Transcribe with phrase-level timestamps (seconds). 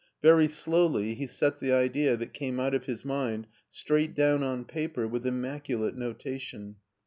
[0.23, 4.65] Very slowly he set the idea that came out of his mind straight down on
[4.65, 6.77] paper with immacu late notation.